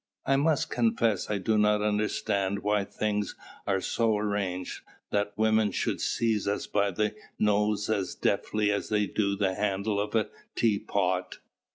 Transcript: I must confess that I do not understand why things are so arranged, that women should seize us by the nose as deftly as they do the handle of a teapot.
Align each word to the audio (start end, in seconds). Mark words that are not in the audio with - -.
I 0.25 0.35
must 0.35 0.71
confess 0.71 1.27
that 1.27 1.33
I 1.35 1.37
do 1.37 1.59
not 1.59 1.83
understand 1.83 2.63
why 2.63 2.85
things 2.85 3.35
are 3.67 3.79
so 3.81 4.17
arranged, 4.17 4.81
that 5.11 5.31
women 5.37 5.69
should 5.69 6.01
seize 6.01 6.47
us 6.47 6.65
by 6.65 6.89
the 6.89 7.13
nose 7.37 7.87
as 7.87 8.15
deftly 8.15 8.71
as 8.71 8.89
they 8.89 9.05
do 9.05 9.35
the 9.35 9.53
handle 9.53 9.99
of 9.99 10.15
a 10.15 10.29
teapot. 10.55 11.37